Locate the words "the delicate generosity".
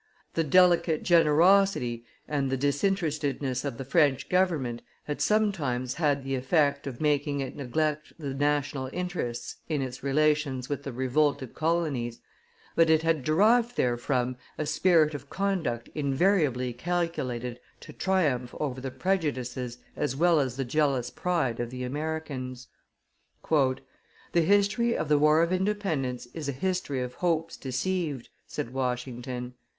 0.33-2.05